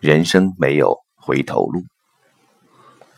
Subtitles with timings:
[0.00, 1.82] 人生没有回头路。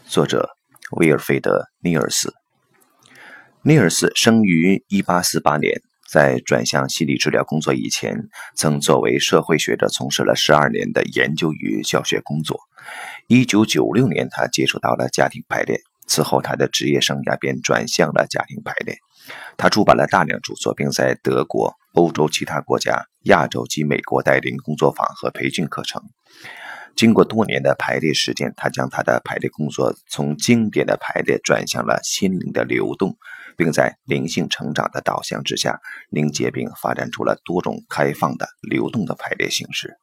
[0.07, 0.49] 作者：
[0.93, 2.33] 威尔菲德·尼尔斯。
[3.61, 8.17] 尼尔斯生于1848年，在转向心理治疗工作以前，
[8.57, 12.59] 曾作为社会学者从事了12年的研究与教学工作。
[13.29, 18.97] 1996年，他接触到了家庭排列，此后他的职业生涯便转向了家庭排列。
[19.59, 26.03] 他出版了大量著作，并在德国、欧洲其他国家、亚洲及美国带领工作坊和培训课程。
[26.97, 33.17] 经过多年的排列实践，他将他的排列工作从经典的排列转向了心灵的流动，
[33.57, 35.81] 并在灵性成长的导向之下，
[36.11, 39.97] 凝结并发展出了多种开放的流动的排列形式。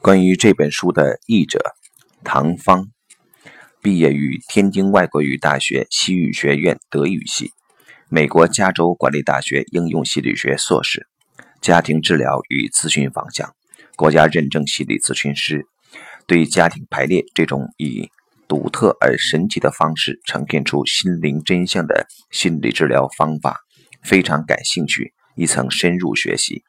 [0.00, 1.74] 关于这本书的译者
[2.22, 2.90] 唐芳，
[3.82, 7.52] 毕业于天津外国语大学西语学院德语系，
[8.14, 11.08] 美国加州管理大学应用心理学硕士，
[11.60, 13.52] 家庭治疗与咨询方向。
[13.96, 15.66] 国家认证心理咨询师
[16.24, 18.08] 对家庭排列这种以
[18.46, 23.58] 独特而神奇的方式呈现出心灵真相的心理治疗方法
[24.04, 26.62] 非常感兴趣，亦曾深入学习。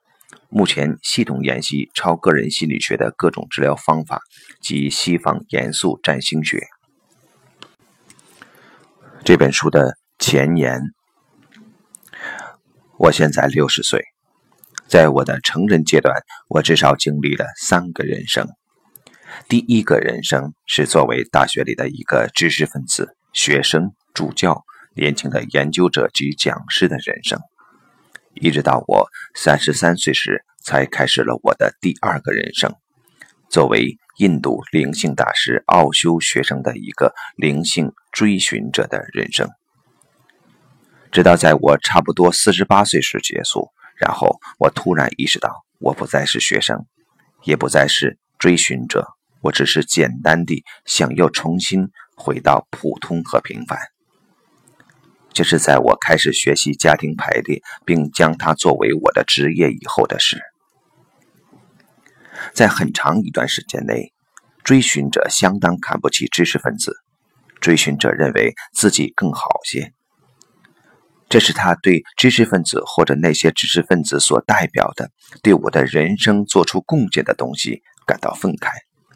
[0.49, 4.19] 目前系统研习超个人心理学的各种治疗方法
[4.61, 6.63] 及西方严肃占星学。
[9.23, 10.81] 这本书的前言：
[12.97, 14.03] 我现在六十岁。
[14.87, 16.15] 在我的成人阶段，
[16.47, 18.47] 我至少经历了三个人生。
[19.49, 24.63] 第一个人生是作为大学里的一个知识分子、学生、助教、
[24.95, 27.39] 年轻的研究者及讲师的人生，
[28.35, 32.73] 一直到我三十三岁时，才开始了我的第二个人生，
[33.49, 39.49] 作为印度灵性大师奥修学生的一个灵性追寻者的人生，
[41.15, 43.69] 直到在我差不多四十八岁时结束。
[43.95, 46.85] 然后我突然意识到，我不再是学生，
[47.45, 49.07] 也不再是追寻者，
[49.39, 53.79] 我只是简单地想要重新回到普通和平凡。
[55.31, 60.41] 这是在我开始学习家庭排列，并将它作为我的职业以后的事。
[62.53, 64.11] 在很长一段时间内，
[64.65, 66.93] 追寻者相当看不起知识分子，
[67.61, 69.93] 追寻者认为自己更好些。
[71.27, 75.09] 这是他对知识分子或者那些知识分子所代表的
[75.41, 78.69] 对我的人生做出贡献的东西感到愤慨，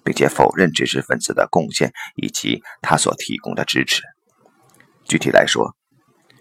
[0.03, 4.02] 并且否认知识分子的贡献以及他所提供的支持。
[5.08, 5.75] 具体来说，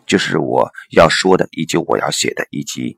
[0.06, 2.96] 就是我要说的，以及我要写的，以及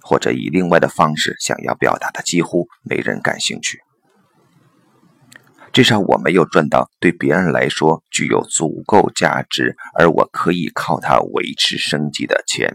[0.00, 3.80] 或者以另外的方式想要表达的，几乎没人感兴趣。
[5.74, 12.72] 至少我没有赚到对别人来说具有足够价值，而我可以靠它维持生计的钱。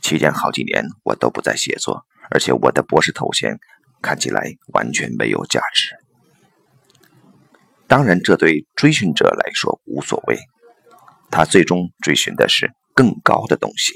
[0.00, 3.58] 期间好几年我都不在写作，而且我的博士头衔
[4.00, 5.90] 看起来完全没有价值。
[7.88, 10.38] 当然，这对追寻者来说无所谓，
[11.32, 13.94] 他最终追寻的是更高的东西。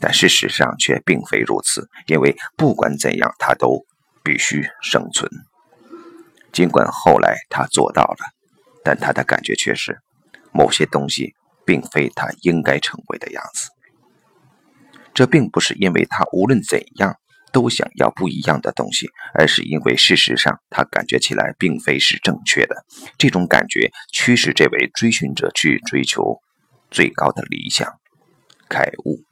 [0.00, 3.86] 但事实上却并非如此，因为不管怎样，他都
[4.24, 5.30] 必须生存。
[6.56, 8.16] 尽管后来他做到了，
[8.82, 10.00] 但他的感觉却是，
[10.54, 11.34] 某些东西
[11.66, 13.68] 并非他应该成为的样子。
[15.12, 17.16] 这并不是因为他无论怎样
[17.52, 22.86] 都想要不一样的东西，而是因为事实上他感觉起来并非是正确的。
[23.18, 26.40] 这种感觉驱使这位追寻者去追求
[26.90, 27.92] 最高的理想、
[28.70, 29.22] 开悟。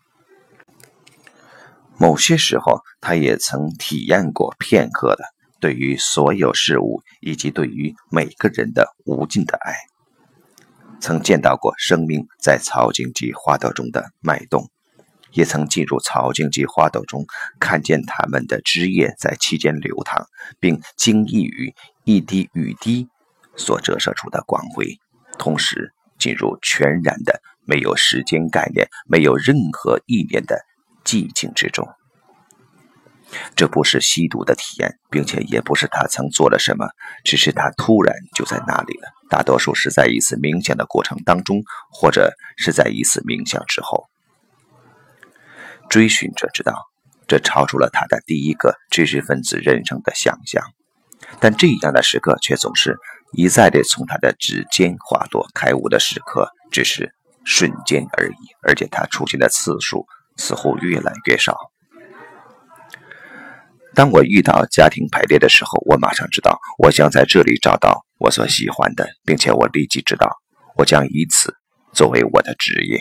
[1.97, 5.25] 某些时候，他也曾体验过片刻的。
[5.61, 9.75] 对于所有事物以及对于每个人的无尽的爱，
[11.01, 14.71] 曾见到过生命在草茎及花朵中的脉动，
[15.33, 17.27] 也曾进入草茎及花朵中，
[17.59, 20.27] 看见它们的枝叶在其间流淌，
[20.61, 23.09] 并惊异于一滴雨滴
[23.57, 24.99] 所折射出的光辉，
[25.39, 30.65] 同时进入全然的没有时间概念、没有任何意念的
[31.05, 31.89] 寂静之中。
[33.56, 36.87] 这不是吸毒的体验，并且也不是他曾做了什么，
[37.25, 39.09] 只是他突然就在那里了。
[39.31, 44.09] 大多数是在一次冥想的过程当中，或者是在一次冥想之后。
[45.88, 46.75] 追寻者知道，
[47.26, 50.62] 这超出了他的第一个知识分子人生的想象，
[51.41, 52.97] 但这样的时刻却总是
[53.32, 55.47] 一再地从他的指尖滑落。
[55.55, 57.14] 开悟的时刻只是
[57.44, 60.06] 瞬间而已，而且他出现的次数
[60.37, 61.56] 似乎越来越少。
[63.94, 70.29] 当我遇到家庭排列的时候，我马上知道我将在这里找到我所喜欢的，并且我立即知道
[70.76, 71.55] 我将以此
[71.93, 72.99] 作为我的职业。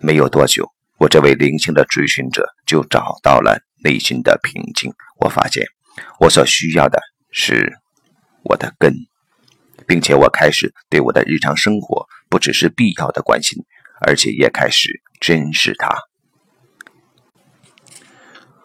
[0.00, 4.90] 没有多久，我这位灵性的追寻者就找到了内心的平静。
[5.20, 5.64] 我发现
[6.18, 6.98] 我所需要的
[7.30, 7.78] 是
[8.42, 8.94] 我的根，
[9.86, 13.62] 并且我开始对我的日常生活不只是必要的关心，
[14.00, 14.88] 而且也开始
[15.20, 15.94] 珍视它。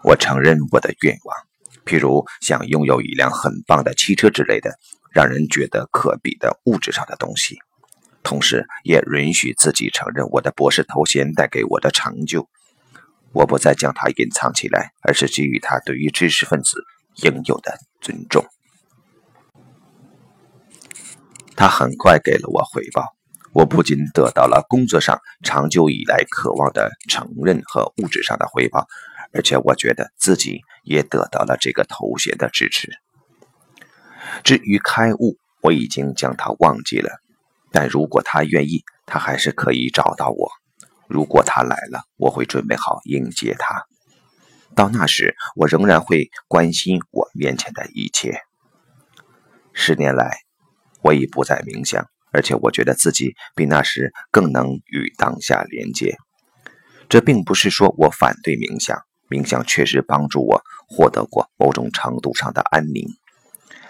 [0.03, 1.35] 我承认我的愿望，
[1.85, 4.77] 譬如想拥有一辆很棒的汽车之类的，
[5.11, 7.57] 让人觉得可比的物质上的东西。
[8.23, 12.47] 同时，也允许自己承认我的博士头衔带给我的成就。
[13.31, 16.83] 我不再将它隐藏起来，而是给予它对于知识分子
[17.23, 18.45] 应有的尊重。
[21.55, 23.18] 他很快给了我回报。
[23.53, 28.87] 我不仅得到了工作上长久以来渴望的承认和物质上的回报，
[29.33, 32.91] 而且我觉得自己也得到了这个头衔的支持。
[34.43, 37.09] 至于开悟，我已经将它忘记了。
[37.71, 40.49] 但如果他愿意，他还是可以找到我。
[41.07, 43.85] 如果他来了，我会准备好迎接他。
[44.75, 48.41] 到那时，我仍然会关心我面前的一切。
[49.73, 50.39] 十年来，
[51.01, 56.17] 我已不再冥想，而且我觉得自己比那时更能与当下连接。
[57.07, 58.99] 这并不是说我反对冥想，
[59.29, 63.07] 冥想确实帮助我获得过某种程度上的安宁，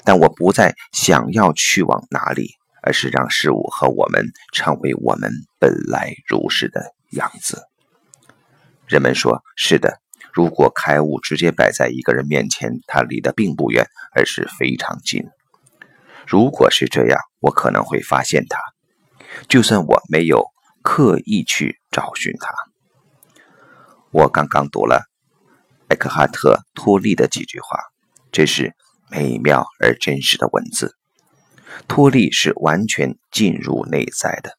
[0.04, 2.52] 但我不再想要去往哪里。
[2.82, 7.64] 而是让事物和我们成为我们本来如是的样子。
[8.88, 10.00] 人们说：“是的，
[10.32, 13.86] 如果开悟直接摆在一个人面前，他离得并不远，
[14.16, 15.26] 而是非常近。
[16.28, 18.60] 如果是这样，我可能会发现他，
[19.48, 20.46] 就算我没有
[20.82, 22.54] 刻意去找寻他。”
[24.12, 25.04] 我刚刚读了
[25.88, 27.80] 艾克哈特·托利的几句话，
[28.32, 28.76] 这是
[29.10, 30.96] 美妙而真实的文字。
[31.88, 34.58] 托利是完全进入内在的，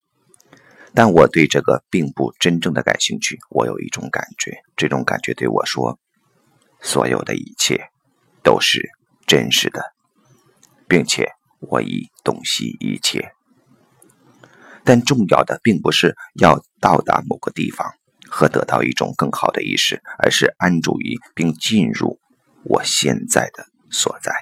[0.94, 3.38] 但我对这个并不真正的感兴趣。
[3.50, 5.98] 我有一种感觉，这种感觉对我说
[6.80, 7.90] ：“所有的一切
[8.44, 8.88] 都是
[9.26, 9.82] 真实的，
[10.88, 13.32] 并且我已洞悉一切。”
[14.84, 17.92] 但重要的并不是要到达某个地方
[18.28, 22.18] 和得到一种更好的意识，而是安住于并进入
[22.64, 24.32] 我现在的所在。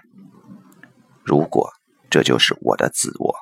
[1.24, 1.70] 如果。
[2.10, 3.36] 这就是我的自我，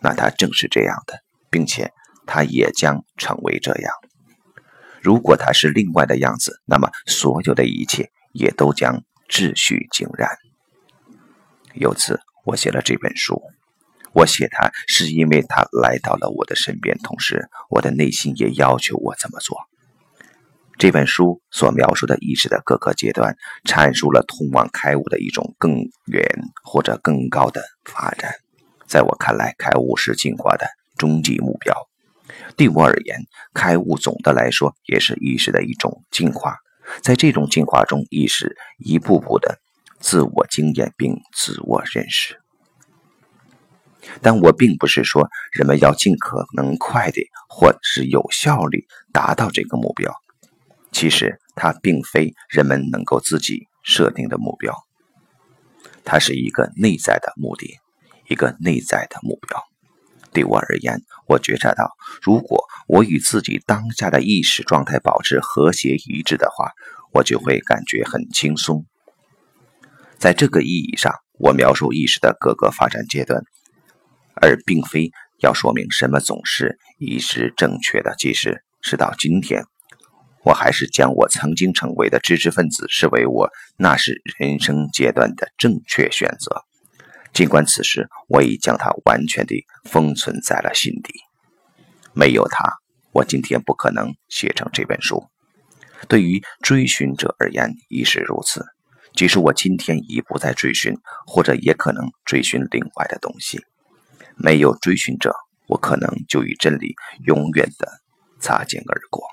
[0.00, 1.18] 那它正是这样的，
[1.50, 1.92] 并且
[2.24, 3.92] 它也将成为这样。
[5.02, 10.30] 如果它是另外的样子，那么所有的一切也都将秩序井然。
[11.74, 13.42] 由此，我写了这本书。
[14.12, 19.58] 我写它是因为它来到了我的身边，同时我的内心也要求我这么做。
[20.78, 25.72] 这本书所描述的意识的各个阶段，阐述了通往开悟的一种更
[26.06, 26.24] 远
[26.62, 28.32] 或者更高的发展。
[28.86, 30.66] 在我看来，开悟是进化的
[30.96, 31.74] 终极目标。
[32.56, 33.18] 对我而言，
[33.52, 36.56] 开悟总的来说也是意识的一种进化。
[37.02, 39.58] 在这种进化中，意识一步步的
[40.00, 42.40] 自我经验并自我认识。
[44.22, 50.14] 但我并不是说人们要尽可能快的或是有效率达到这个目标。
[50.92, 54.74] 其实它并非人们能够自己设定的目标，
[56.04, 57.76] 它是一个内在的目的，
[58.28, 59.60] 一个内在的目标。
[60.32, 61.90] 对我而言，我觉察到，
[62.22, 66.72] 如果我与自己当下的意识状态保持和谐一致的话，
[67.12, 68.86] 我就会感觉很轻松。
[70.18, 73.42] 在这个意义上，我描述意识的各个发展阶段，
[74.34, 79.64] 而并非要说明什么总是一直正确的，即使是到今天。
[80.42, 86.62] 我还是将我曾经成为的知识分子视为我那是人生阶段的正确选择，
[87.32, 91.12] 尽管此时我已将它完全地封存在了心底。
[92.14, 92.62] 没有它，
[93.10, 95.24] 我今天不可能写成这本书。
[96.08, 98.64] 对于追寻者而言，亦是如此。
[99.16, 100.94] 即使我今天已不再追寻，
[101.26, 103.58] 或者也可能追寻另外的东西，
[104.36, 105.34] 没有追寻者，
[105.66, 106.94] 我可能就与真理
[107.24, 107.88] 永远的
[108.38, 109.24] 擦肩而过。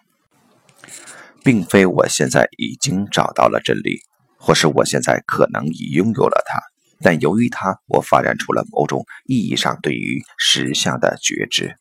[1.44, 4.00] 并非我现在已经找到了真理，
[4.38, 6.62] 或是我现在可能已拥有了它，
[7.02, 11.75] 但由于它，我发展出了某种意义上对于实相的觉知。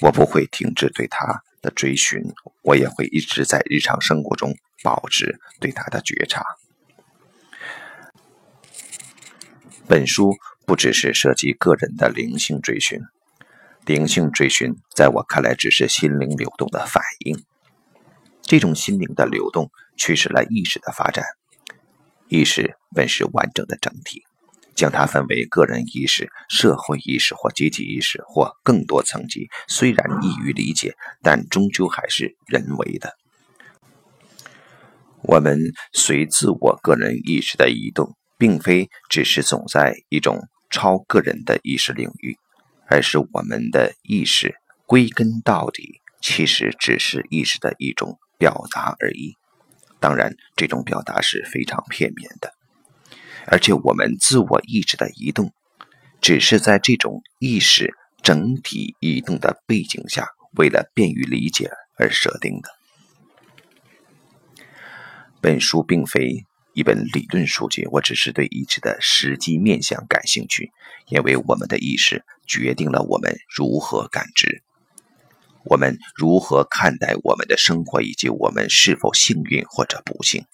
[0.00, 2.20] 我不会停止对它的追寻，
[2.62, 6.44] 我也会一直在日常生活中保持对它的觉察。
[9.92, 12.98] 本书不只是涉及个人的灵性追寻，
[13.84, 17.44] 灵性追寻在我看来只是心灵流动的反应。
[18.40, 21.26] 这种心灵的流动驱使了意识的发展。
[22.26, 24.22] 意识本是完整的整体，
[24.74, 33.12] 将它分为个人意识、社会意识或集体意识或更多层级，虽然易于理解，但终究还是人为的。
[35.22, 35.60] 我们
[35.92, 42.36] 随自我个人意识的移动，并非只是总在一种超个人的意识领域，
[42.88, 49.36] 而是我们的意识归根到底其实只是意识的一种表达而已。
[50.00, 52.52] 当然，这种表达是非常片面的，
[53.46, 55.52] 而且我们自我意识的移动，
[56.20, 62.68] 只是在这种意识整体移动的背景下，为了便于理解而设定的。
[65.40, 70.72] 本书并非一本理论书籍，我只是对意识的实际面向感兴趣，
[71.06, 74.62] 因为我们的意识决定了我们如何感知，
[75.64, 80.46] 我们如何看待我们的生活，以及我们是否幸运或者不幸。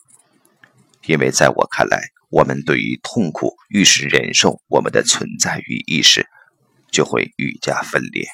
[1.07, 6.27] 因为在我看来，我们对于痛苦愈是忍受，我们的存在与意识
[6.91, 8.27] 就会愈加分裂。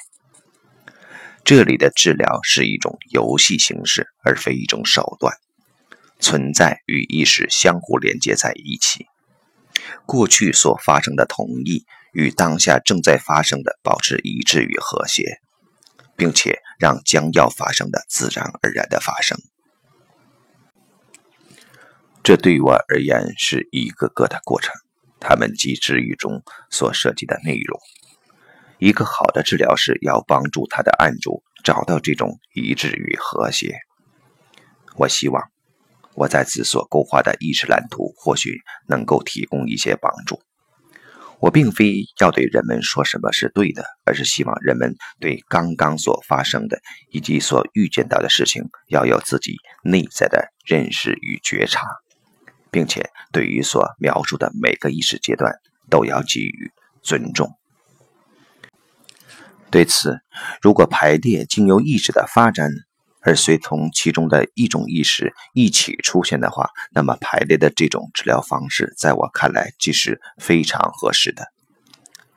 [1.43, 5.37] 这里的治疗是一种游戏形式，而非一种手段。
[6.19, 9.07] 存在与意识相互连接在一起，
[10.05, 15.41] 过去所发生的同意与当下正在发生的保持一致与和谐，
[16.15, 19.37] 并且让将要发生的自然而然的发生。
[22.23, 24.73] 这对于我而言是一个个的过程，
[25.19, 26.41] 他们及治愈中
[26.71, 27.79] 所涉及的内容。
[28.79, 33.79] 一个好的治疗师要帮助他的案主找到这种一致与和谐。
[34.95, 35.54] 我希望。
[36.15, 40.41] 我在此所勾画的意识蓝图或许能够提供一些帮助。
[41.41, 46.79] 我并非要对人们说什么是对的，而是希望人们对刚刚所发生的
[47.11, 51.85] 以及所预见到的事情要有自己内在的认识与觉察，
[52.71, 55.53] 并且对于所描述的每个意识阶段
[55.89, 56.71] 都要给予
[57.03, 57.51] 尊重。
[59.69, 60.19] 对此，
[60.61, 62.71] 如果排列经由意识的发展。
[63.25, 71.43] 而随同其中的一种意识一起出现的话，那么排列的这种治疗方式，在我看来即是非常合适的。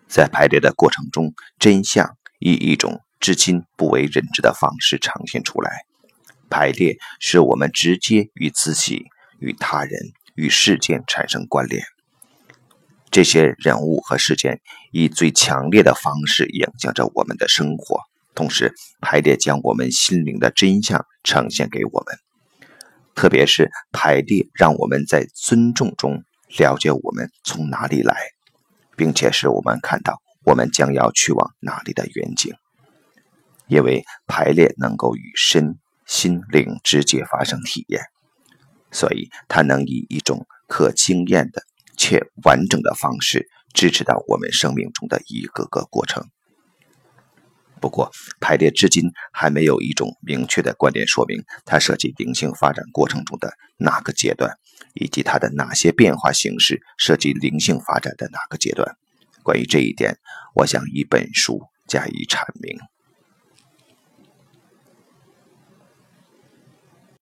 [0.09, 5.71] 在排列的过程中，真相以一种至今不为人知的方式呈现出来。
[6.49, 9.04] 排列使我们直接与自己、
[9.38, 9.92] 与他人、
[10.35, 11.85] 与事件产生关联。
[13.11, 18.00] 这些人物和事件以最强烈的方式影响着我们的生活。
[18.38, 22.16] 同时，排列将我们心灵的真相呈现给我们，
[23.16, 26.23] 特别是排列让我们在尊重中
[26.57, 28.14] 了解我们从哪里来，
[28.97, 32.54] 并且使我们看到我们将要去往哪里的远景。
[33.66, 35.76] 因为排列能够与身
[36.07, 38.02] 心灵直接发生体验，
[38.92, 41.64] 所以它能以一种可经验的
[41.97, 46.30] 且完整的方式支持到我们生命中的一个个过程。
[47.79, 54.57] 不过，排列至今还没有一种明确的观点说明它涉及灵性发展过程中的哪个阶段，
[54.95, 58.97] 以及它的哪些变化形式涉及灵性发展的哪个阶段。
[59.43, 60.19] 关于这一点，
[60.55, 62.79] 我想以本书加以阐明。